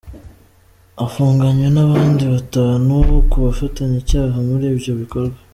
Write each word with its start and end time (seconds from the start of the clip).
Afunganywe 1.05 1.67
n’abandi 1.75 2.23
batanu 2.33 2.93
ku 3.29 3.35
bufatanyacyaha 3.45 4.37
muri 4.47 4.65
ibyo 4.73 4.93
bikorwa. 5.03 5.37